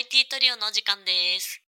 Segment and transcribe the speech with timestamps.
[0.00, 1.62] IT トリオのお時間です。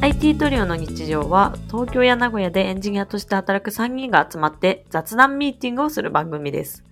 [0.00, 6.84] IT トリオの日常は東京や名古屋でエンジニアとして働く3人が集まって雑談ミーティングをする番組です。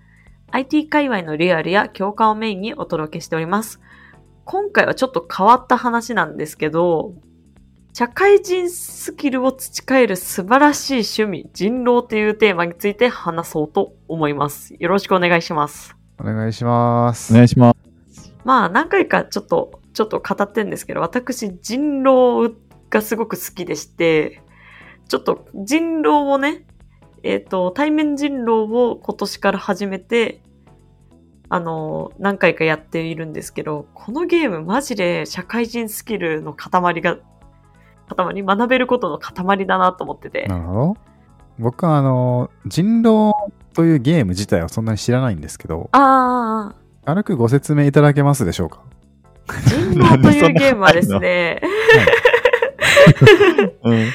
[0.51, 3.81] IT 界隈のリアルや共感をメインにお届けしております。
[4.45, 7.15] 今回はちょっと変わった話なんですけど、
[7.93, 10.93] 社会人スキルを培える素晴らしい
[11.23, 14.75] 趣味、人狼というテーマについて話そうと思います。
[14.77, 16.00] よろしくお願いします。
[16.21, 17.33] お願いします。
[17.33, 17.75] お願いしま
[18.09, 18.35] す。
[18.45, 22.55] まあ何回かちょっと、ちょっと語ってんですけど、私人狼
[22.91, 24.43] がすごく好きでして、
[25.09, 26.65] ちょっと人狼をね、
[27.23, 30.43] えっ、と、対面人狼を今年から始めて、
[31.49, 37.19] あの、何回かやっているんですけど、このゲームマジで社会人スキルの塊が、
[38.09, 40.47] 塊、学べることの塊だなと思ってて。
[40.47, 40.97] なるほど。
[41.59, 43.33] 僕はあの、人狼
[43.81, 46.75] というゲーム自体はそんなに知らないんですけど、ああ、
[47.07, 48.83] 軽くご説明いただけますでしょうか？
[49.69, 51.63] 人狼というゲームはですね、
[53.83, 54.11] うん。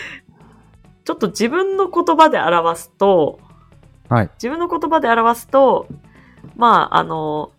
[1.04, 3.40] ちょっと自分の言葉で表すと、
[4.08, 4.30] はい。
[4.36, 5.88] 自分の言葉で表すと、
[6.56, 7.52] まあ、あの、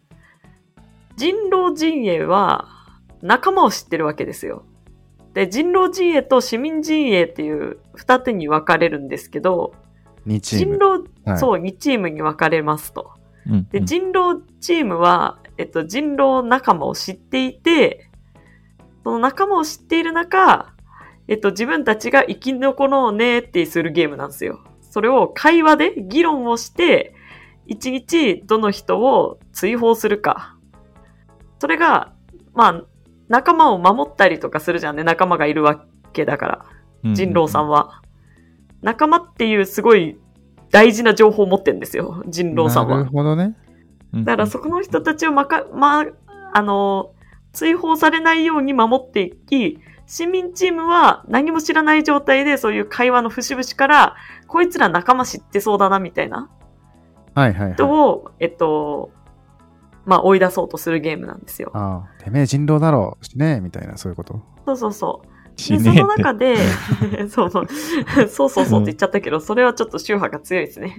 [1.17, 2.69] 人狼陣営は
[3.21, 4.63] 仲間を知ってるわけですよ。
[5.35, 9.75] で、人狼陣営と市民陣営っていう二手に分かれるんですけど、
[10.27, 10.77] 2チーム。
[10.77, 13.13] 人狼、はいそう、2チームに分かれますと。
[13.49, 18.11] うんで、人狼チームは、えっと、人狼仲間を知っていて、
[19.05, 20.75] その仲間を知っている中、
[21.29, 24.61] えっと、自分たちが生き残ろうねってするゲームなんですよ。
[24.81, 27.15] それを会話で議論をして、
[27.67, 30.57] 一日どの人を追放するか。
[31.59, 32.13] それが、
[32.55, 32.85] まあ、
[33.29, 35.05] 仲間を守ったりとかするじゃんね。
[35.05, 36.67] 仲間がいるわけだから。
[37.15, 38.03] 人狼さんは。
[38.83, 40.19] 仲間っていうすごい
[40.71, 42.23] 大事な情報を持ってるんですよ。
[42.27, 43.11] 人狼さんはなる。
[43.11, 43.57] ほどね。
[44.13, 44.25] うん。
[44.25, 46.05] だからそこの人たちをまか、ま、
[46.53, 47.13] あの、
[47.53, 56.49] 追放されないように守っていき、市民チームは何も知らない状態でそういう会話の節々から、こいつら仲間知ってそうだなみたいな
[57.35, 57.75] はいはいはい。
[57.75, 59.11] 人を、えっと、
[60.05, 61.73] まあ追い出そうとするゲームなんですよ。
[61.75, 64.41] ああ、てめえ人狼だろうしねみたいな、そういうこと？
[64.65, 65.29] そうそうそう。
[65.57, 65.75] そ。
[65.75, 66.57] の中で、
[67.29, 67.67] そうそう、
[68.29, 70.97] そうそうそうって言っちゃったけど、それはちょっと宗派が強いですね。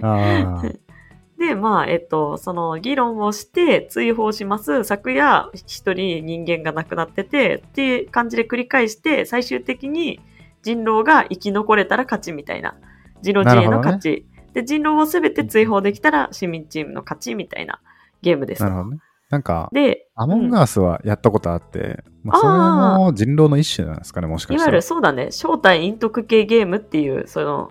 [1.38, 4.82] で、まあ、えっと、その議論をして追放します。
[4.82, 10.20] 昨夜一人人間が亡くなってて、っていう感じで繰り返して、最終的に
[10.62, 12.74] 人狼が生き残れたら勝ちみたいな。
[13.22, 14.26] 人狼陣営の勝ち。
[14.52, 17.80] で、人狼をすべて追放できたら市民チームの勝ちみたいな
[18.22, 18.64] ゲームです。
[18.64, 18.98] なるほどね。
[19.30, 24.62] なんか、で、アモンガースはやったことあって、まあ、それも人狼の一種なんですかね、もしかしたら。
[24.62, 27.70] いわゆるそうだね、正体陰徳系ゲームっていう、その、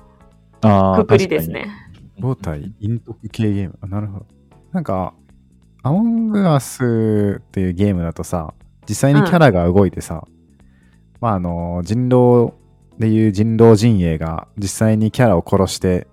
[0.97, 1.49] くくりです。
[1.49, 1.67] ね。
[2.19, 3.79] 正体、陰徳系ゲーム？
[3.81, 4.25] あなるほど。
[4.71, 5.13] なんか、
[5.83, 8.53] アモングアスっていうゲームだとさ、
[8.87, 10.25] 実際にキャラが動いてさ、
[11.21, 12.53] まああの、人狼
[12.99, 16.07] でいう人狼陣営が実際にキャラを殺して、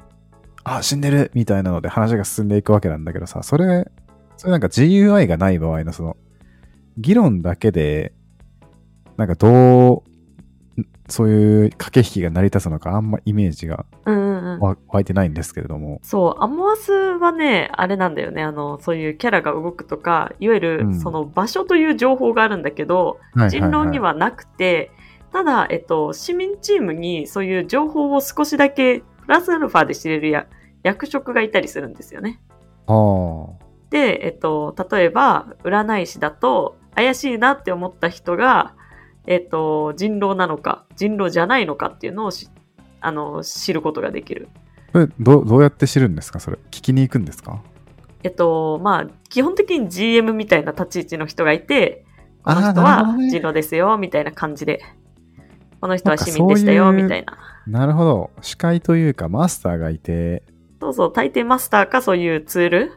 [0.63, 3.91] あ、死んでるみたいなので話が進んでいくわけなんだけどさ、それ、
[4.37, 6.17] それなんか GUI がない場合のその、
[6.99, 8.13] 議論だけで、
[9.17, 10.15] なんかどう、
[11.09, 16.01] そういう駆け引きが成り立つのかあんまイメージが湧いてないんですけれども。
[16.03, 18.43] そう、アモアスはね、あれなんだよね。
[18.43, 24.91] あの、そういうキャラが動くとか、いわゆうるんその場所という情報があるんだけど、はい人狼にはなくて、
[25.33, 30.47] ただ、えっと、市民チームにそういう情報を少しだけプラスアルファで知れるや
[30.85, 32.41] 役職がいたりするんですよね。
[32.87, 33.64] ああ。
[33.95, 38.75] で、えっと、例えば、占い師だと、怪しいなって思った人が、
[39.29, 42.51] えっと、人狼なのか、人狼じゃないのかっていうのをし
[43.01, 44.49] あの知ることができる。
[44.93, 46.41] これどうどうやって知るんですか？
[46.41, 47.63] それ聞きに行くんですか？
[48.25, 52.05] えっと、まあ、基本的に GM みたいな立ち位置の人がいて、
[52.43, 54.81] この人は人狼ですよ、みたいな感じで。
[55.81, 57.39] この人は市民でしたよ、みたいな。
[57.69, 60.43] なるほど司会というかマスターがいて
[60.81, 62.93] そうそう、大抵マスターかそういうツール、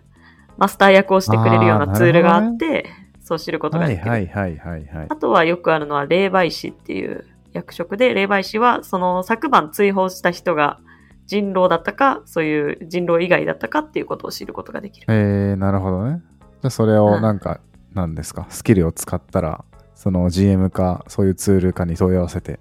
[0.58, 2.86] マスター役をしてくれるようなツールがあって、
[3.22, 4.12] そう知ることがはいできる。
[4.12, 5.06] はいはいはいはい。
[5.10, 10.80] あとはよくあるのは霊媒師っていう役職で、霊媒師はその昨晩追放した人が
[11.26, 15.08] 人狼だったか、そういう人狼以外だったかっていうことを知ることができる。
[15.10, 16.22] えー、なるほどね。
[16.42, 17.60] じゃあそれうんをなんか、
[17.94, 18.46] なんですか？
[18.50, 19.66] スキルを使ったら
[19.96, 22.60] その GM かそういうツールかに問い合わせて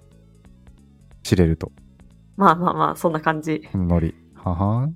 [1.23, 1.71] 知れると。
[2.35, 3.67] まあまあまあ、そんな感じ。
[3.73, 4.89] ノリはは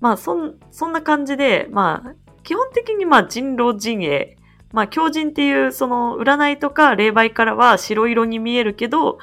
[0.00, 4.36] まあ、そん、そんな感じで、まあ、基本的にまあ人狼陣営、
[4.72, 9.18] まあ狂人っていうその占いとか霊媒からは白色に見えるけど、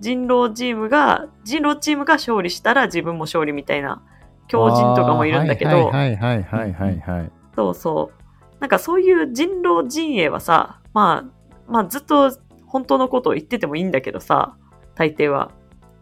[0.00, 4.02] 人狼チームが、人狼チームが勝利したら自分も勝利みたいな
[4.48, 8.60] 狂人とかもいるんだけど、はいはいはいはいはいはい、そうそう。
[8.60, 12.30] なんかそういう人狼陣営はさ、まあ、まあずっと
[12.66, 14.56] 本当のことを言っててもいいんだけどさ、
[14.94, 15.50] 大抵は。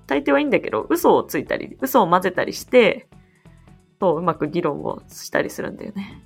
[0.06, 3.08] 大抵はいいんだけど、嘘をついたり、嘘を混ぜたりして、
[4.00, 6.22] そう、うまく議論をしたりするんだよね。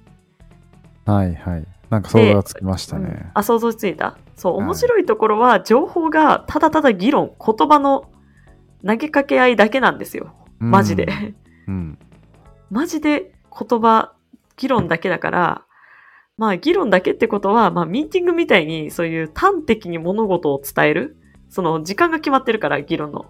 [1.06, 1.66] はいはい。
[1.90, 3.30] なんか想像がつきましたうんね。
[3.34, 4.16] あ、想像ついた。
[4.36, 8.10] そう、はい面白いところは、情報がただただ議論、言葉の
[8.86, 10.34] 投げかけ合いだけなんですよ。
[10.58, 11.08] マジで。
[11.66, 11.98] うん。
[12.70, 14.12] マジで言葉、
[14.56, 15.62] 議論だけだから、
[16.38, 21.16] まあ議論だけってことは、まあミーティングみたいにそういう端的に物事を伝える。
[21.48, 23.26] その時間が決まってるから、議論の。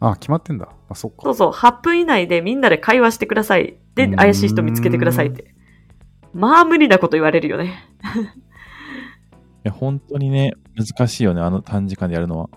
[0.00, 0.68] あ、決まってんだ。
[0.88, 1.22] あ、そっか。
[1.22, 3.76] そうそう、8分以内でみんなで会話してください。
[3.94, 5.54] で、うん怪しい人見つけてくださいって。
[6.34, 7.74] まあ無理なこと言われるよね。
[8.04, 12.50] いや、本当にね、難しいよね、あの短時間でやるのは。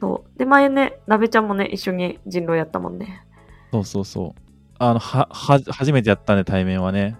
[0.00, 0.38] そう。
[0.38, 3.24] で、前ね、なべちゃんもね、一緒に人狼やったもんね。
[3.70, 4.42] そうそうそう。
[4.78, 7.16] あの、は、は、初めてやったんで、対面はね。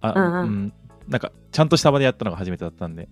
[0.00, 0.72] あ、うんうん
[1.06, 3.10] なんか、ちゃんとした場でやったのが初めてだったんで。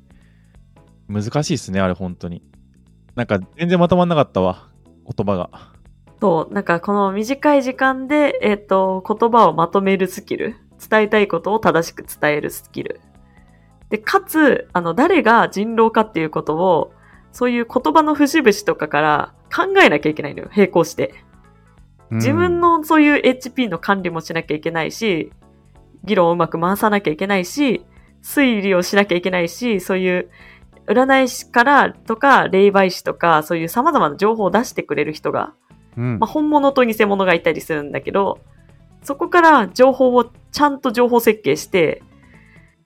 [1.09, 2.43] 難しいっすね、あれ、本当に。
[3.15, 4.69] なんか、全然まとまんなかったわ、
[5.05, 5.50] 言葉が。
[6.23, 10.55] そう、なんかこの短い時間で、えっ、と、言葉をまとめるスキル。
[10.79, 13.01] 伝えたいことを正しく伝えるスキル。
[13.91, 16.93] で、かつ、あの、誰が人狼かっていうことを、
[17.33, 21.13] そういう言葉の節々とかから考えなきゃいけないのよ、並行して。
[22.13, 25.33] 自分のそういう HP の管理もしなきゃいけないし、
[26.05, 27.85] 議論をうまく回さなきゃいけないし、
[28.23, 30.31] 推理をしなきゃいけないし、そういう
[30.87, 35.55] 占い師からとか、霊媒師とか、そういう様々な情報を出してくれる人が
[35.97, 38.41] うん、まあ、本物と偽物がいたりするんだけど、
[39.03, 42.03] そこから情報をちゃんと情報設計して、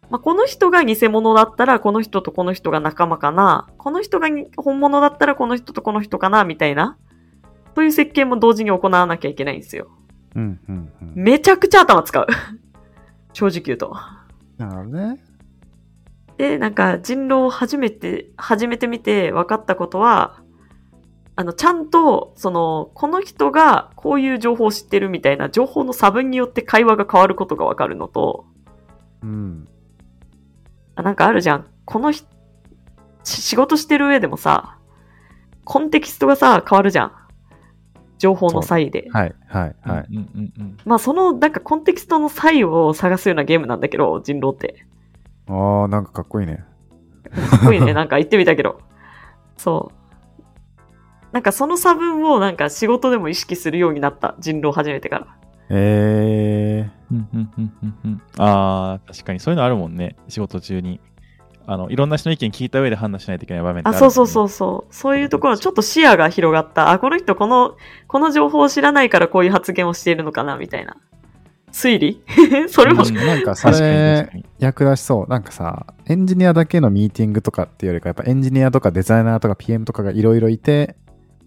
[0.09, 6.97] まあ、この人が偽物だったらこの人とこの人が仲間かな、この人が本物だったらこの人とこの人かな、みたいな、
[7.75, 9.89] そういう設計も同時に行わなきゃいけないんですよ。
[10.35, 11.13] うん、うん、うん。
[11.15, 12.27] めちゃくちゃ頭使う。
[13.33, 13.95] 正直言うと。
[14.59, 15.19] なるほどね。
[16.39, 20.41] で、なんか人狼を初めて、初めて見て分かったことは、
[21.39, 28.47] あの、ちゃんと、その、この人がこういう情報を知ってるみたいな情報の差分によって会話が変わることが分かるのと、
[29.23, 29.69] うん。
[30.95, 31.67] あなんかあるじゃん。
[31.85, 32.27] この人、
[33.23, 34.79] し仕事してる上でもさ、
[35.65, 37.13] コンテキストがさ、変わるじゃん。
[38.19, 39.09] 情報の差異で。
[39.11, 40.07] はい、はい、はい。
[40.11, 40.77] うんうんうん。
[40.87, 44.87] まあ、その、なんかコンテキストの差異を探すようなゲームなんだけど、人狼って。
[45.49, 46.65] ああ、なんかかっこいいね。
[47.51, 47.93] かっこいいね。
[47.93, 48.81] なんか言ってみたけど。
[49.59, 49.96] そう。
[51.37, 54.37] なんかその差分をなんか仕事でも意識するようになった。
[54.39, 55.27] 人狼始めてから。
[55.69, 60.99] えうんうんうんうんうんああ、確かにそういうのあるもんね、仕事中に。
[61.67, 64.49] あの、いろんな人の意見聞いた上で判断しないといけない場面ってああ、るそうそうそうう。
[64.49, 64.95] そう。
[64.95, 66.91] そういうところ、ちょっと視野が広がった。
[66.91, 70.97] あ、この人この、この情報を知らないからこういう発言をしているのかな、みたいな。
[71.71, 72.23] 推理？
[72.71, 74.47] それも、うんー、なんかそ確かに確かれに。
[74.59, 75.27] 役立ちそう。
[75.29, 80.97] なんかさ、エンジニアだけのミーティングとかっていうよりか、やっぱエンジニアとかデザイナーとか PM とかがいろいろいて、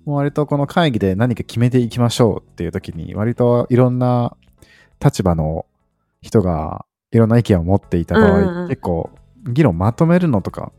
[0.10, 4.36] もう割とこの会議で何か決めていきましょうっていう時に、割といろんな
[5.00, 5.68] 立場の
[6.24, 9.12] 人がいろんな意見を持っていた場合、うんうんうん結構
[9.48, 10.74] 議論まとめるのとか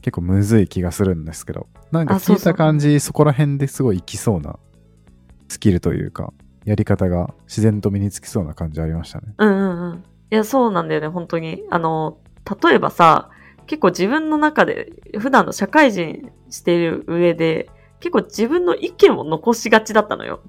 [0.00, 4.58] 結構むずい気がするんですけど、なんか聞いた感じそこら辺ですごいいきそうな
[5.48, 6.32] スキルというか、
[6.64, 9.34] やり方が自然と身につきそうな感じありましたね。
[9.36, 10.04] うんうんうん。
[10.30, 11.64] いや、そうなんだよね、本当に。
[11.70, 12.18] あの、
[12.62, 13.30] 例えばさ、
[13.66, 17.68] 結構自分の中で、普段の社会人している上で、
[18.00, 20.40] 結構自分の意見を残しがちだったのよ。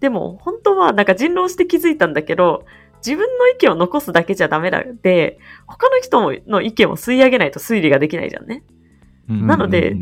[0.00, 2.66] でも、本当はなんか人狼して気づいたんだけど、
[3.04, 8.62] 自分の意見を残すだけじゃダメだで、他の人の意見を吸い上げないと推理ができないじゃんね。
[9.28, 9.96] うんなので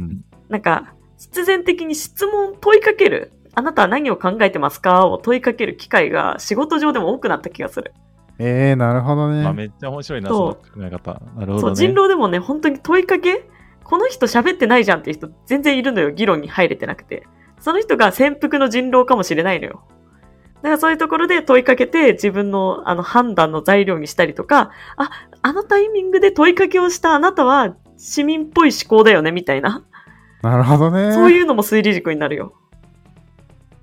[0.48, 3.32] なんか、必然的に質問問いかける。
[3.54, 7.92] あなたは何を考えてますかを問いかける機会が仕事上でも多くなった気がする。
[8.38, 9.42] えー、なるほどね。
[9.42, 11.20] まあ、めっちゃ面白いな、その考え方。
[11.36, 11.76] なるほど、そう、ね。
[11.76, 13.46] 人狼でもね、本当に問いかけ
[13.84, 16.10] この人喋ってないじゃんっていう人全然いるのよ。
[16.10, 17.26] 議論に入れてなくて。
[17.62, 19.84] その人が潜伏の人狼かもしれないのよ。
[20.56, 25.10] だからそういうところで問いかけて自分のあの判断の材料にしたりとか、あ、
[25.42, 29.84] あのタイミングで問いかけをしたあなたは市民っぽい思考だよね、みたいな。
[30.42, 31.12] なるほどね。
[31.12, 32.52] そういうのも推理軸になるよ。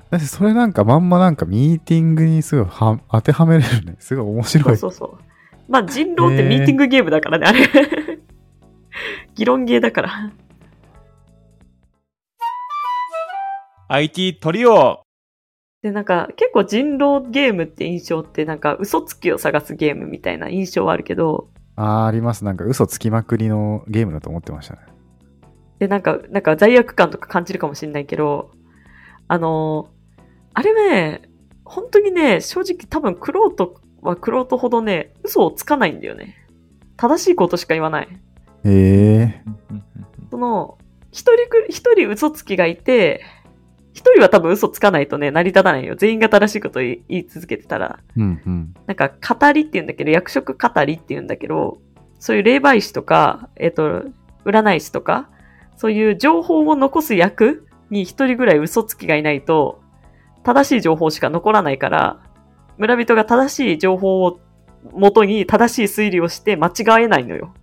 [0.10, 3.96] だってそれなんかまんまなんかミーティングにすごいは当てはめれるね。
[4.00, 4.78] すごい面白い。
[4.78, 5.20] そうそうそう。
[5.70, 8.20] まあ人狼ってミーティングゲームだからね、あれ。
[9.36, 10.32] 議論ゲーだから。
[13.90, 15.02] IT トリオ
[15.82, 22.44] で、なんか、結構人狼ゲームって印象って、なんか、嘘つきを探すゲームみたいな印象はあるけど、あー、あります。
[22.44, 24.82] なんか嘘つきまくりのゲームだと思ってましたね。
[25.80, 28.52] で、なんか、なんか罪悪感とか感じるかもしれないけど、
[29.28, 30.00] あのー
[30.54, 31.22] あれね、
[31.64, 36.36] 本当にね、正直多分、クロートはクロートほどね、嘘をつかないんだよね。
[36.98, 38.10] 正しいことしか言わない。
[38.66, 39.44] ええ
[40.32, 40.78] その、
[41.12, 43.22] 一人く、一人嘘つきがいて、
[43.94, 45.96] 一人は多分嘘つかないとね、成り立たないよ。
[45.96, 48.00] 全員が正しいことを言い続けてたら。
[48.16, 48.74] うんうん。
[48.86, 51.82] なんか、語りって言うんだけど、役職語りって言うんだけど、
[52.20, 54.04] そういう霊媒師とか、えっ、と、
[54.46, 55.30] 占い師とか、
[55.76, 59.82] そういう情報を残す役に一人ぐらい嘘つきがいないと、
[60.44, 62.20] 正しい情報しか残らないから、
[62.78, 64.40] 村人が正しい情報を
[64.94, 67.54] 元に正しい推理をして間違えないのよ。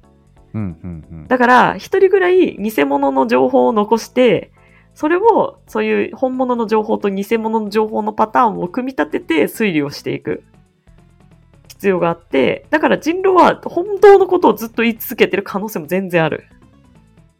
[0.58, 1.28] うんうん。
[1.28, 4.52] だから、一人ぐらい偽物の情報を残して、
[4.94, 10.42] それを、そういう本物の情報と偽物の情報のパターンを組み立てて推理をしていく
[11.68, 16.44] 必要があって、だから人狼は本当のことをずっと言い続けてる可能性も全然ある。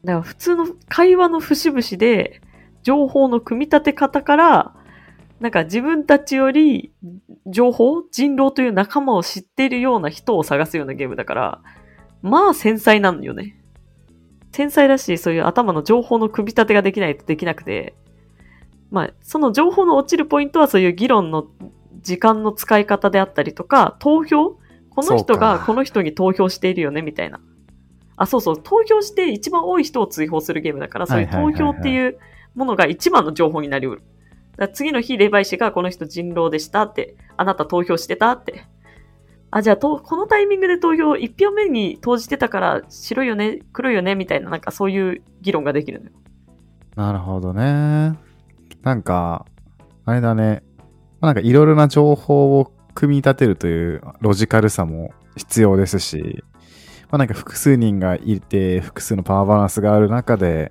[0.04, 2.42] だから普通の会話の節々で、
[2.82, 4.75] 情報の組み立て方から、
[5.40, 6.92] なんか自分たちより
[7.46, 11.62] 情報、人狼という仲間を知っているような人を探すようなゲームだから、
[12.26, 13.59] まあ繊細なんよね。
[14.52, 17.95] 繊細だし、そういう頭の情報の組み立てができないとできなくて、
[18.90, 21.47] まあ、その情報の落ちるポイントはそういう議論の
[22.00, 24.59] 時間の使い方であったりとか、投票？
[24.90, 27.40] この人がこの人に投票しているよね、みたいな。
[28.16, 32.18] あ、そうそう、投票して一番多い人を追放するゲームだから、そういう投票っていう
[32.54, 34.02] ものが一番の情報になりうる。
[34.56, 38.64] だ次の日、霊媒師がこの人人狼でしたって、あなた投票してたって。
[39.56, 46.12] あ、じゃあと、このタイミングで投票、一票目に投じてたから白いよね、黒いよね、みたいな、なんかそういう議論ができるのよ。
[46.94, 48.18] なるほどね。
[48.82, 49.46] なんか、
[50.04, 50.62] あれだね。
[51.20, 56.44] まあなんかいろいろな情報を組み立てるというロジカルさも必要ですし、
[57.10, 60.70] まあなんか複数人がいて、複数のパワーバランスがある中で、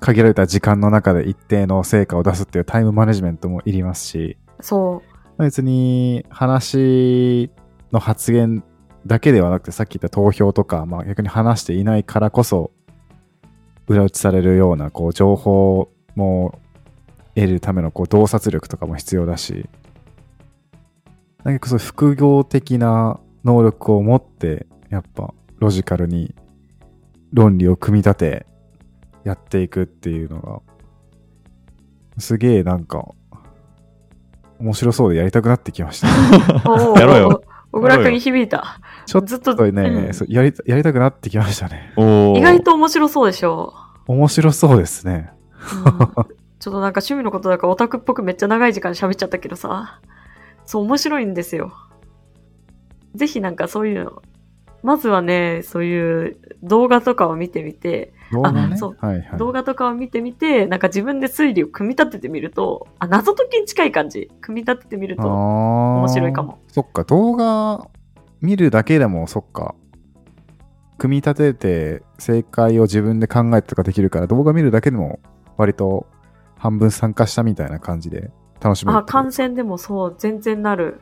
[0.00, 5.02] 限られた時間の中で一定の成果を出すっていうタイムマネジメントもいりますし、そ
[5.38, 5.42] う。
[5.42, 7.50] 別に話
[7.92, 8.64] の発言
[9.06, 12.72] だけではなくて、さっき言った投票とか、まあ逆に話していないからこそ、
[13.88, 16.58] 裏打ちされるような、こう、情報も
[17.34, 19.68] 得るための、こう、洞察力とかも必要だし、
[21.44, 26.34] なんかそういう複合的な能力を持って、やっぱ、ロジカルに
[27.32, 28.46] 論理を組み立て、
[29.24, 30.60] やっていくっていうのが、
[32.18, 33.08] すげえなんか、
[34.58, 36.08] 面白そうでやりたくなってきました。
[37.00, 37.42] やろうよ。
[37.72, 38.80] 小倉くんに響いた。
[39.06, 41.92] ちょっずっと、とね、うんそうやりやりたくなってきましたね。
[41.96, 43.74] 意外と面白そうでしょ
[44.06, 45.32] 面白そうですね。
[45.84, 46.26] う。
[46.26, 50.00] うんちょっとなんか趣味のことだからオタクっぽくめっちゃ長い時間喋っちゃったけどさ。
[50.64, 51.72] そう、面白いんですよ。
[53.16, 54.22] ぜひなんかそういうの。
[54.82, 58.76] まずはね、そういう動画とかを見てみて、動画ね。
[58.76, 59.38] そうはいはい。
[59.38, 64.30] 動画とかを見てみて、なんか自分で推理を組み立ててみると、あ、謎解きに近い感じ。
[64.40, 66.58] 組み立ててみると面面白いかも。
[66.68, 67.86] そっか、動画
[68.40, 69.74] 見るだけでも、そっか。
[70.98, 75.20] 組み立てて正解を自分で考えてとかできるから、動画見るだけでも
[75.56, 76.06] 割と
[76.56, 79.02] 半分参加したみたいな感じで楽しめるあ。
[79.02, 81.00] 観戦でもそう、全然なる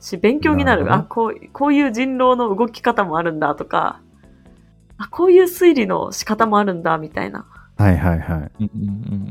[0.00, 0.84] し、勉強になる。
[0.84, 4.00] なるあ、こう、こういう人狼の動き方もあるんだとか、
[4.98, 7.46] あ、こういう推理の仕方もあるんだ、みたいな。
[7.76, 8.64] はいはいはい。
[8.64, 8.86] うんうんう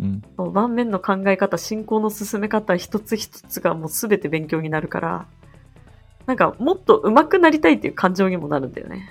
[0.08, 5.26] んそう盤面の考え方、進行の進め方一つ一つがもうすべて勉強になるから、
[6.26, 9.10] なんかもっと上手くなりたいっていう感情にもなるんだよね。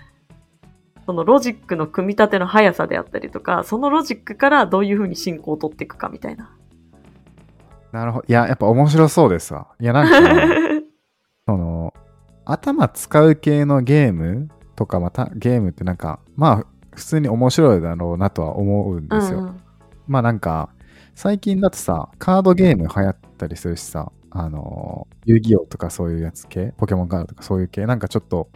[1.06, 6.50] そのロジックの組み立ての速さであったりとか、そのロジックからどういう風に進行を取っていくかみたいな。
[7.92, 8.24] なるほど。
[8.28, 9.68] いや、やっぱ面白そうですわ。
[9.80, 10.20] いや、なんか、
[11.48, 11.94] その、
[12.44, 19.38] 頭使う系のゲームとか、またゲームってなんか、まあ、普通に面白いだろうなとは思うんですよ。
[19.38, 19.60] うんうん
[20.06, 20.70] まあなんか、
[21.14, 28.48] 最近だとさ、カードゲーム流行ったりするしさ、あの、遊戯王とかそういうやつ系、ポケモンカードとかそういう系、なんかちょっと、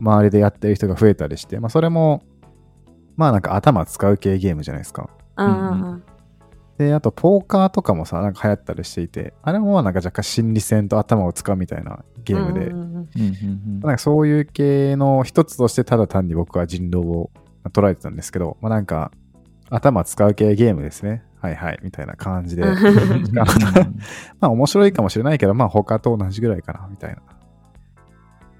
[0.00, 2.22] 周りでやってる人が増えたりして、まあそれも、
[3.16, 5.08] まあなんか頭使う系ゲームじゃないですか。
[5.38, 6.02] うん。
[6.78, 12.70] で、あと、ポーカーとかもさ、なんか流行ったりしていて、あれもまあなんか若干心理戦と頭を使うみたいなゲームで、
[13.86, 17.30] なんかそういう系の一つとしてただ単に僕は人狼を
[17.72, 19.10] 捉えてたんですけど、まあなんか
[19.70, 21.24] 頭使う系ゲームですね。
[21.40, 22.62] はいはい、みたいな感じで。
[22.62, 23.24] うん
[24.40, 27.22] まあ面白いかもしれないけど、まあ他と同じぐらいかな、みたいな。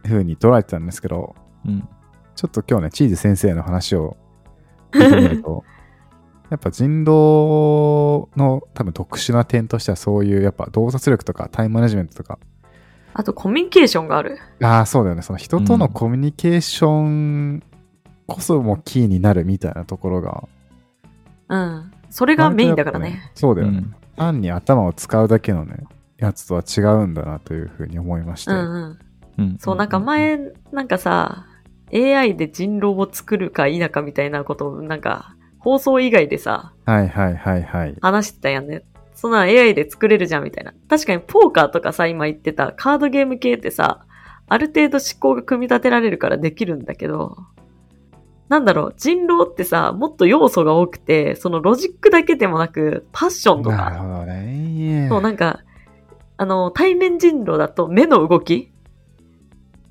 [0.04, 1.34] 風に捉えてたんですけど、
[1.66, 1.88] うん。
[2.34, 4.16] ちょっと今日ね、チーズ先生の話を
[4.92, 5.64] 聞いてみると、
[6.50, 12.38] やっぱ人狼の多分特殊な点としてはそういうやっぱ洞察力とかタイムマネジメントとか、
[13.14, 14.38] あとコミュニケーションがある。
[14.62, 15.22] ああ、そうだよね。
[15.22, 17.62] その人とのうんコミュニケーション
[18.26, 20.48] こそもキーになるみたいなところが。
[21.48, 21.92] うん。
[22.10, 23.30] それがメインだからね。
[23.34, 23.78] そうだよね。
[23.78, 25.84] うん単に頭を使うだけのね、
[26.16, 28.50] やつとは違うんだなというふうに思いまして。
[28.50, 28.98] うんうん。
[29.38, 30.38] うんそう、なんか前、
[30.72, 31.46] なんかさ、
[31.92, 35.35] AI で人狼を作るか否かみたいなことをなんか
[35.66, 37.96] 放送以外でさ、はいはいはいはい。
[38.00, 38.84] 話してたやんね。
[39.14, 40.72] そんな AI で作れるじゃんみたいな。
[40.88, 44.04] 確かにポーカーとかさ、今言ってたカードゲーム系ってさ、
[44.46, 47.36] ある程度思考が組み立てられるからできるんだけど、
[48.48, 55.06] なんだろう、人狼ってさ、もっと要素が多くて、そのロジックだけでもなく、パッションとか、なるほどね。
[55.08, 55.64] そうなんか、
[56.36, 58.70] あの、対面人狼だと目の動き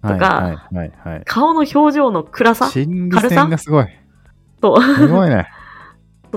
[0.01, 1.22] とかはいはいはいはい。
[1.25, 2.70] 顔の表情の暗さ？
[2.70, 3.88] 心理戦がすごい。
[4.62, 5.48] と、すごいね。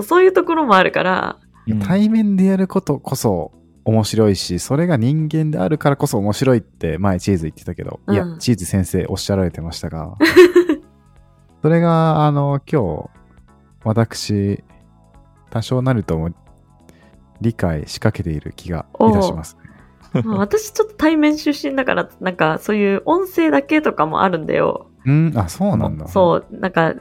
[0.03, 1.79] そういうところもあるから、うん。
[1.79, 3.51] 対面でやることこそ
[3.85, 10.15] 面白いし、それが人間であるからこそ面白いって前チーズ言ってたけど、いやう、んチーズ先生おっしゃられてましたが、
[11.61, 13.09] それが、あの、今日、
[13.83, 14.63] 私、
[15.49, 16.29] 多少なるとも
[17.41, 19.57] 理解しかけている気がいたします。
[20.23, 24.89] まあ私ちょっと対面出身だから、なんかそういう音声だけとかもあるんだよ。
[25.05, 26.07] うん、あ、そうなんだ。
[26.07, 26.95] そう、なんか、10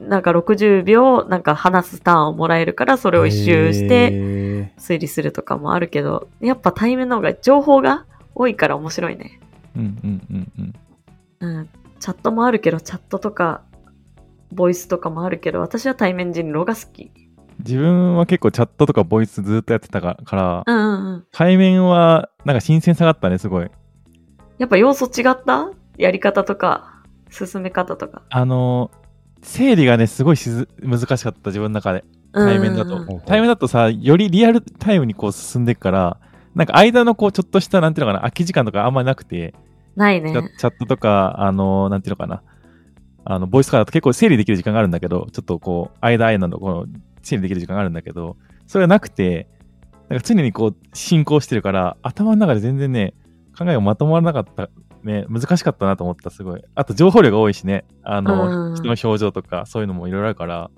[0.00, 9.40] なんか60秒、なんか話すターンをもらえるから、それを一周してて、推理するとかもあるけど、やっぱ対面の方が情報が多いから面白いね。
[9.76, 10.52] うんうんうん
[11.40, 11.56] うん。
[11.58, 11.68] うん。
[11.98, 13.62] チャットもあるけど、チャットとか、
[14.52, 17.10] ボイスとかもあるけど、私は対面人狼が好き。
[17.58, 21.24] 自分は結構チャットとかボイスずっとやってたから、うんうんうん。
[21.32, 23.70] 対面はなんか新鮮さがあったね、すごい。
[24.58, 25.70] やっぱ要素違った？
[25.98, 28.22] やり方とか、進め方とか。
[28.30, 29.05] あのー
[29.42, 32.04] 整理がね、すごいしず難しかった、自分の中で。
[32.32, 33.20] 対面だと。
[33.26, 36.18] 対面だとさ、よりリアルタイムにこう進んでいくから、
[36.54, 39.54] なんか間のこう、ちょっとした、なんていうのかな、空き時間とかあんまりなくて、
[39.94, 40.38] ないねチ。
[40.38, 42.42] ャチャットとか、あのーなんていうのかな、
[43.24, 46.86] あの、ボイスとかだと結構整理できる時間があるんだけど、ちょっとこう、間間のこの、
[47.22, 49.48] 整理できる時間があるんだけど、それがなくて、
[50.08, 53.14] なんか常にこう、進行してるから、頭の中で全然ね、
[53.58, 54.68] 考えがまとまらなかった、
[55.06, 56.62] ね、難しかったなと思った、すごい。
[56.74, 60.70] あと、情報量が多いしね、あの、うん人の表情とか、そういうのもいろいろあるから、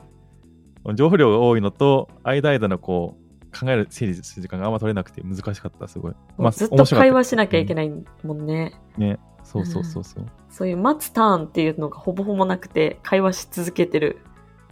[0.94, 6.14] 情報量が多いのと、間間のこう、考える、整理する時間があんま取れなくて難しかった、すごい。
[6.36, 7.90] もうずっと会話しなきゃいけない。
[8.22, 8.78] もんね。
[8.98, 10.26] ね、そうそうそうそう。
[10.50, 14.18] そういう待つターンっていうのがほぼほぼなくて、会話し続けてる。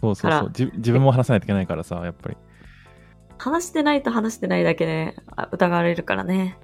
[0.01, 0.71] そうそうからそうじ。
[0.75, 2.37] 自分も話さないといけないからさ、やっぱり。
[3.39, 6.59] 話してないと話してないだけであ疑われるからね。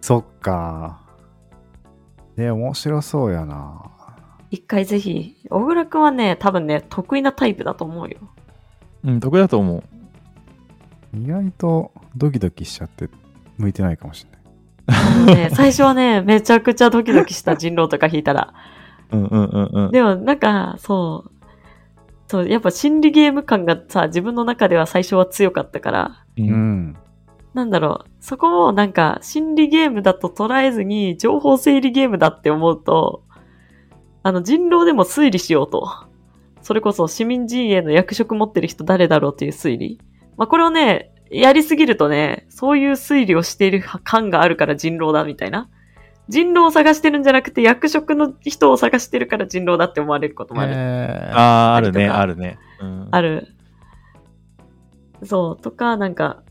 [0.00, 1.07] そっか。
[2.38, 3.82] え、面白そうやな。
[4.50, 8.16] 一回ぜひ、小倉くんはね、多分ね、得意なタイプだと思うよ。
[9.04, 9.82] うん、得意だと思う。
[11.16, 13.08] 意外とドキドキしちゃって
[13.56, 14.38] 向いてないかもしれない。
[14.86, 18.54] あのね、 最初はね、めちゃくちゃドキドキした人狼とか引いたら。
[19.10, 19.90] うんうんうんうん。
[19.90, 21.30] でも、なんか、そう。
[22.28, 26.50] そう、やっぱ心理ゲーム感がさ、自分の中では最初は強かったから、ううん
[26.90, 26.96] ん。
[27.54, 33.24] なんだろう、そこをなんか、心理ゲームだと捉えずに、情報整理ゲームだって思うと、
[34.22, 35.88] あの、人狼でも推理しようと。
[36.62, 40.00] それこそ市民陣営の役職持ってる人誰だろうっていう推理。
[40.36, 45.70] まあ、これをね、やりすぎるとね、そういう推理をしている感があるから人狼だみたいな。
[46.28, 50.72] 人狼を探してるんじゃなくて、役職の人を探してるから人狼だって思われることもある。
[50.74, 52.58] えーああ、あるね、あるね。
[52.80, 53.48] うん、ある。
[55.24, 56.42] そう、とか、なんか、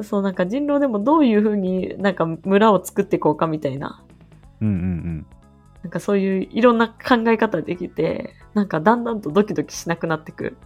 [0.00, 4.02] そう、なんか人狼でもどういう風になんか村を作っていこうかみたいな、
[4.60, 5.26] うんうん
[5.82, 10.56] なんかそういういろんな考え方できて、なんかだんだんとドキドキしなくなってく。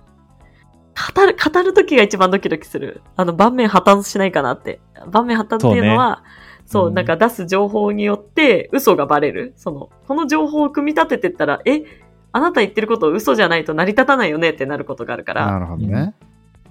[1.14, 3.00] 語る、語る時が一番ドキドキする。
[3.16, 4.80] あの、盤面破綻しないかなって。
[5.10, 6.22] 盤面破綻っていうのは、
[6.66, 9.54] そう,、うんなんか出す情報によって嘘がバレる。
[9.56, 11.82] その、この情報を組み立ててったら、え、
[12.32, 15.46] あなた言ってること嘘じゃないと成り立たないよねってなることがあるから。
[15.46, 16.14] なるほどね。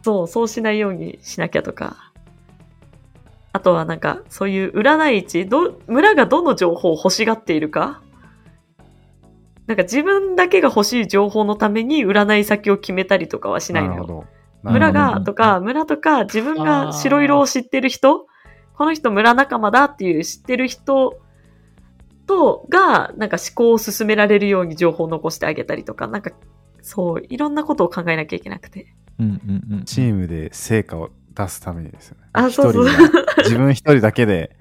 [0.03, 2.04] そう、そうしないようにしなきゃとか。
[3.55, 8.01] あとはなんか、そういう占い市、ど、村がどの情報を欲しがっているか？
[9.65, 14.25] なんか自分だけが欲しい情報のために占い先を決めたりとかはしないのよ。
[14.61, 18.27] 村が、とか、村とか、自分が白色を知ってる人、
[18.73, 21.21] この人村仲間だっていう知ってる人
[22.27, 26.31] と、が、なんか思考を進められるように情報を残してあげたりとか、なんか、
[26.81, 28.93] そう、いろんなことを考えなきゃいけなくて。
[29.17, 29.83] うんうんうん。
[29.85, 32.27] チームで成果を出すためにですよね。
[32.33, 34.55] あそうそう一人が自分一人だけで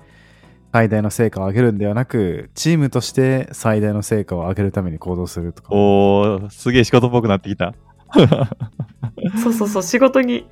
[0.73, 5.69] 最大の成果を上げるんではなく、チームとして最大の成果を上げるために行動するとか。
[5.73, 7.75] おー、すげえ仕事っぽくなってきた。
[9.41, 10.49] そうそうそう、仕事に、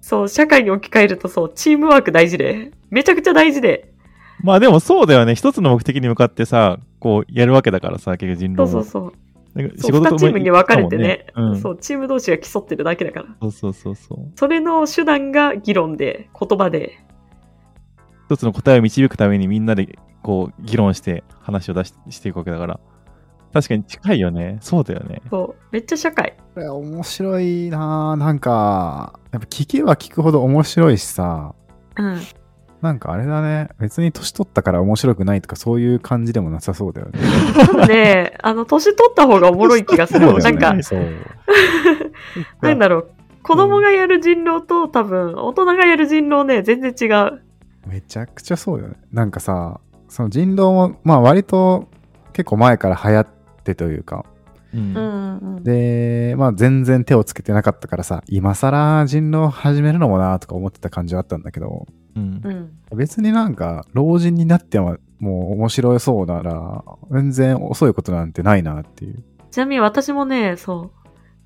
[0.00, 3.92] そう、社会に置き換えるとそう、チームワーク大事で、めちゃくちゃ大事で、
[4.42, 5.36] まあでもそうだよね。
[5.36, 8.68] 一つの目的に向かってさ、こうやるわけだからさ、結局人そう。
[8.68, 9.12] そうそう。
[9.54, 13.48] なんかそう、二チームに分かれてね、うん、そそう、チーム同士が競ってるだけだから。
[13.48, 14.18] うそうそうそう。
[14.36, 16.98] それの手段が議論で、言葉で、
[18.26, 22.80] 一つの答えを導くためにみんなでこう議論して話を出ししていくわけだから。
[23.52, 24.58] 確かに近いよね。
[24.60, 25.22] そうだよね。
[25.30, 25.62] そう。
[25.70, 26.36] めっちゃ社会。
[26.54, 31.54] これ面白いなぁなんか、やっぱ聞けば聞くほど面白いしさ、
[31.96, 32.20] うん。
[32.84, 37.18] なんかあれだね、別に年取ったから面白くないとかそういう感じでもなさそうだよね。
[37.54, 40.26] 多 分ね、あの、年取った方がおもろい気がする。
[40.26, 40.34] ね。
[40.34, 40.74] なんか。
[42.60, 43.10] なんだろう。
[43.42, 47.40] 子供がやる人狼と多分、大人がやる人狼ね、全然違う。
[47.86, 48.96] めちゃくちゃそうよね。
[49.12, 51.88] なんかさ、その人狼も、まあ割と
[52.34, 53.26] 結構前から流行っ
[53.64, 54.26] てというか、
[54.74, 55.62] うん。
[55.62, 62.96] で、まあ全然手をつけてなかったからさ、今更人狼始めるのもなとか思ってた感じはあったんだけど、うんうん。
[62.96, 69.22] 別になんか老人になってももう面白そうなら、全然遅いことなんてないなっていう。
[69.50, 70.90] ちなみに私もね、そ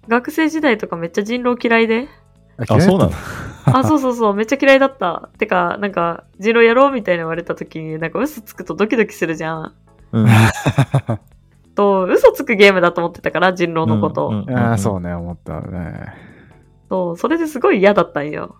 [0.07, 0.09] う。
[0.09, 2.09] 学生時代とかめっちゃ人狼嫌いで。
[2.57, 3.12] あ、そうなの？
[3.66, 5.28] あ、そうそうそう、めっちゃ嫌いだった。
[5.38, 9.74] てか、なんか、人狼やろうみたいな言われた時に、なんか嘘つくとドキドキするじゃん。
[10.12, 10.26] うん。
[11.74, 14.28] と、嘘つくゲームだと思ってたから、人狼のこと。
[14.28, 16.14] うんうんああ、そうね、思ったね。
[16.88, 18.57] そう、それですごい嫌だったんよ。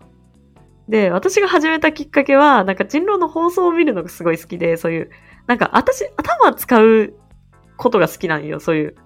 [0.89, 5.11] で、私が始めたきっかけは、なんか人狼の放送を見るのがすごい好きで、そういう、
[5.47, 7.15] なんか私、頭使う
[7.77, 8.97] ことが好きなんよ、そういう。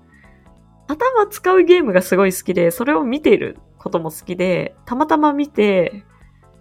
[0.86, 6.04] 頭使うゲームがすごい好きで、それを見ていることも好きで、たまたま見て、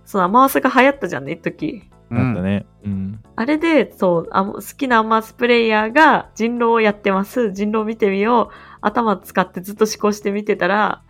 [0.06, 1.90] そのアマワスが流行ったじゃんね、一時。
[2.10, 2.66] なったね。
[2.84, 3.24] うん。
[3.36, 7.52] あれで、そう、あ好きなアマスプレイヤーが人狼をやってます。
[7.52, 8.56] 人狼見てみよう。
[8.82, 11.04] 頭使ってずっと思考して見てたら、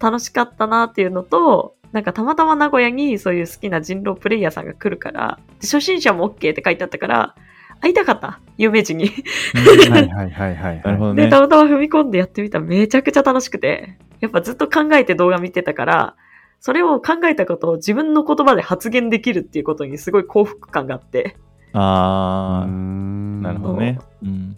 [0.00, 7.34] 楽しかったなっていうのと、なんかたまたま名古屋にそういう好きな人狼プレイヤーさんが来るから、で初心者も OK って書いてあったから、
[7.80, 8.40] 会いたかった。
[8.56, 9.08] 有名人に。
[9.08, 10.76] はいはいはいはい。
[10.76, 11.28] で、 なるほどね。
[11.28, 16.14] たまたま踏み込んでやってみたらめちゃくちゃ楽しくて、やっぱずっと考えて動画見てたから、
[16.60, 21.36] それを考えたことを自分の言葉で発言できるっていうことにすごい幸福感があって、
[21.72, 23.98] ああ、ななるほどね。
[24.22, 24.56] うん。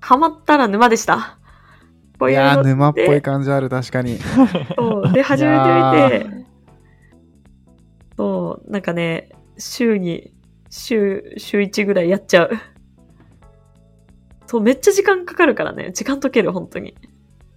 [0.00, 1.38] ハマったら沼でした。
[2.22, 4.16] こういやー、いうの沼っぽい感じある、確かに。
[4.78, 6.46] そうで、始めてみて、
[8.16, 10.32] そう、なんかね、週に、
[10.70, 12.50] 週、週1ぐらいやっちゃう。
[14.46, 15.90] そう、めっちゃ時間かかるからね。
[15.92, 16.94] 時間解ける、本当に。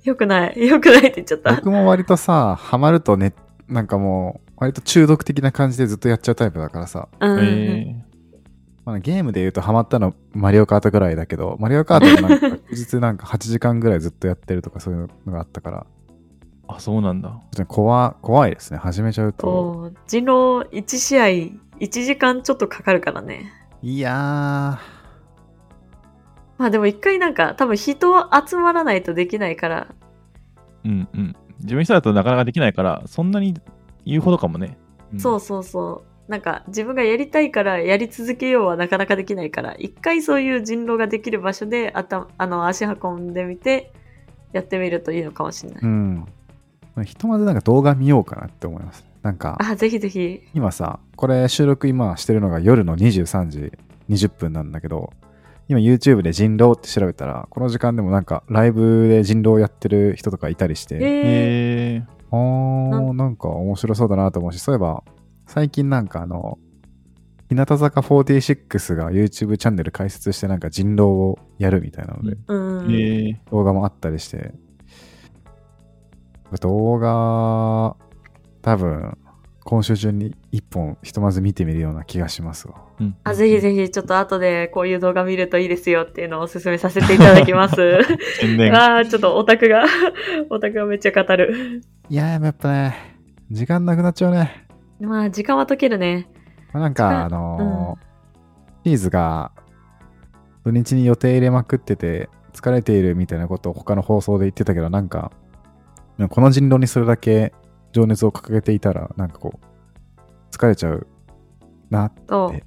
[0.03, 0.67] よくない。
[0.67, 1.53] よくないって言っちゃった。
[1.57, 3.35] 僕も割とさ、ハマるとね、
[3.67, 7.07] なんかもう、割と中毒的な感じでずっとやっちゃうタイプだからさ。
[7.19, 8.04] うん、え
[8.85, 17.29] まあ、ゲームで言うとハマったのマリオカートぐらいだけど、マリオカートもなんか確実なんか8時間ぐらいずっとやってるとかそういうのがあったから、ー、あ、そうなんだ。
[17.29, 18.77] ちょっとね怖怖いですね。
[18.77, 19.91] 始めちゃうと。
[20.05, 21.25] 人狼1試合
[21.79, 23.51] 1時間ちょっとかかるからね。
[23.81, 24.79] いや
[26.57, 29.87] まあでも一回なんか多分人集まらないとできないから、
[30.83, 31.35] うんうん。
[31.59, 33.55] 自分一人だとなかなかできないから、そんなに
[34.05, 34.77] 言うほどかもね。
[35.13, 36.14] んそうそうそう。
[36.27, 43.91] なんか自分がやりたいからやり続けようはなかなかできないから、一回そういう人狼ができる場所であたあの足運んでみて
[44.53, 45.81] やってみるといいのかもしれない。
[45.81, 46.25] ー、うん。
[47.03, 49.05] ひとまずなんか動画見ようかなって思います。
[49.21, 50.41] なんか、あ、ぜひぜひ。
[50.53, 53.71] 今さ、これ収録今してるのが夜の23時
[54.09, 55.11] 20分なんだけど、
[55.67, 65.03] 今 YouTube で人狼って調べたら、この時間でもなんかライブで人狼やってる人とかいたりして、えー、へえあなー、なんか面白そうだなと思うし、そういえば、
[65.47, 66.57] 最近なんかあの、
[67.49, 73.39] 日向坂46が YouTube チャンネル開設してなんか人狼をやるみたいなので、うん。
[73.51, 74.53] 動画もあったりして、
[76.59, 77.95] 動画、
[78.61, 79.17] 多分、
[79.63, 82.83] 今週中に一本ひとまず見てみるような気がしますわ。
[82.99, 87.75] うんあ、ぜひぜひちょっと後でこういう動画見るといいですよっていうのをお勧めさせていただきます。
[87.75, 89.85] あーちょっとオタクが、
[90.49, 91.81] オタクがめっちゃ語る。
[92.09, 92.95] いやー、やっぱね、
[93.49, 94.64] 時間なくなっちゃうね。
[94.99, 96.27] まあ時間は解けるね。
[96.73, 98.05] まあなんか、あのー
[98.85, 99.51] チーズが
[100.63, 105.31] 土日に予定入れまくってて疲れているみたいなことを他の放送で言ってたけど、なんか、
[106.29, 107.53] この人狼にそれだけ
[107.91, 111.07] 情熱を掲げていたら、なんかこう、疲れちゃう
[111.89, 112.09] な。
[112.09, 112.63] とえ、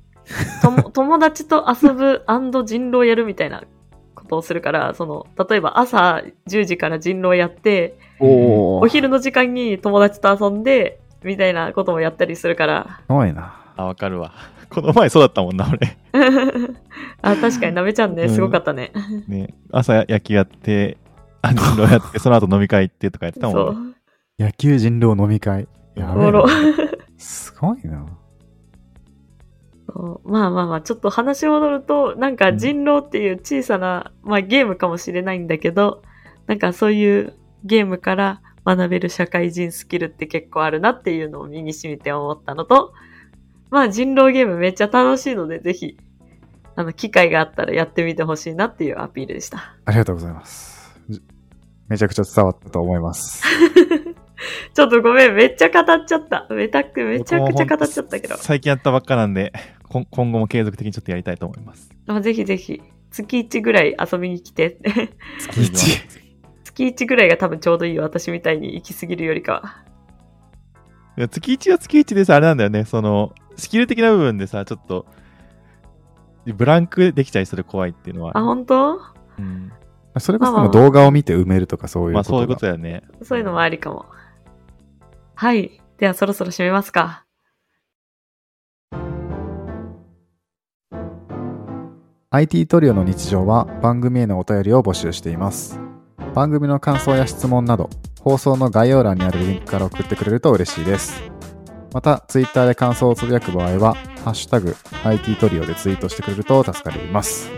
[0.61, 2.25] とも 友達と遊ぶ
[2.65, 3.63] 人狼やるみたいな
[4.15, 13.01] ことをするから、その、例えば朝10時から人狼やって、おお昼の時間に友達と遊んで、みたいなこともやったりするから。
[13.07, 13.73] すごいな。
[13.77, 14.33] あ、わかるわ。
[14.71, 15.97] この前そうだったもんな、俺。
[17.23, 18.93] あ、確かになめちゃんね、うんすごかったね。
[19.27, 20.99] ね、朝野球やって、
[21.43, 23.95] あの、やって、 その後飲み会行ってとかやってたそもんね。
[24.39, 24.43] う。
[24.43, 25.69] 野球人狼飲み会。
[25.95, 26.33] やべえ。
[27.17, 28.07] すごいな。
[30.25, 36.03] まあまあまあ、ちょっと話戻ると、なんか人狼っていう小さな、まあゲームかもしれないんだけど、
[36.47, 38.41] なんかそういうゲームから
[38.77, 42.93] 学べる社会人スキルって結構あるなっていうのを身に染みて思ったのと、
[43.71, 45.97] まあ人狼ゲームめっちゃ楽しいので、ぜひ
[46.79, 49.75] あの、機会があったらやってみてほしいなっていうアピールでした。
[49.85, 50.97] ありがとうございます。
[51.09, 51.21] じ
[51.89, 53.43] めちゃくちゃ伝わったと思います。
[54.75, 56.47] ちょっとごめん、めっちゃ語っちゃった。
[56.51, 58.37] めたく、めちゃくちゃ語っちゃったけど。
[58.37, 59.53] 最近やったばっかなんで、
[59.89, 61.91] 今後も継続的にちょっとやりたいと思います。
[62.07, 64.79] あぜひぜひ、月1ぐらい遊びに来て。
[65.41, 66.01] 月一
[66.79, 68.05] 月1ぐらいが多分ちょうどいいよ。
[68.05, 69.85] 私みたいに行き過ぎるよりかは。
[71.17, 75.07] いや月1は月1でさ、あれなんだよね、その、スキル的な部分でさ、ちょっと、
[76.47, 79.01] ブランクできちゃいそれ怖いっていうのはあ、本当？
[79.39, 79.73] うん、
[80.19, 83.03] それこそ動画を見て埋めるとかそういうことがまあそういうことだよね。
[83.23, 84.07] そういうのもありかも。
[85.35, 85.81] はい。
[85.99, 87.25] ではそろそろ締めますか。
[92.31, 95.88] IT トリオの日常は番組へのお便りを募集しています。
[96.39, 101.21] 番組の感想や質問など、放送の概要欄にあるリンクから送ってくれると嬉しいです。
[101.93, 107.51] また、Twitter で感想をつぶやく場合は、ハッシュタグ IT トリオでツイートしてくれると助かります。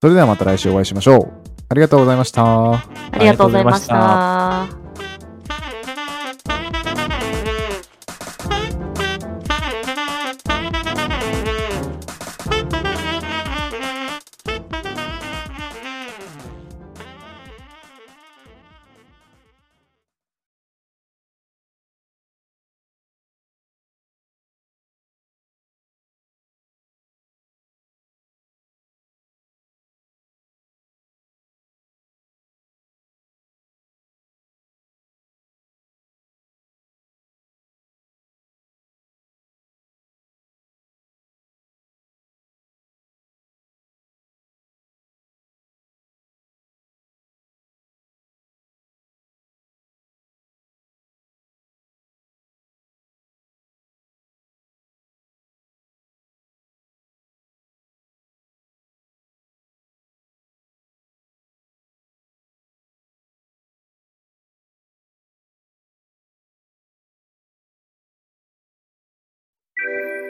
[0.00, 1.32] それではまた来週お会いしましょう。
[1.68, 2.72] ありがとうございました。
[2.72, 2.82] あ
[3.18, 5.11] りがとうございました。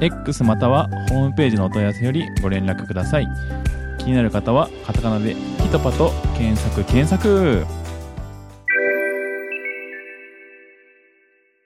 [0.00, 3.28] X またはホームページのお問い合わせよりご連絡ください。
[3.98, 7.66] 気になる方はカタカナでピトパと検索検索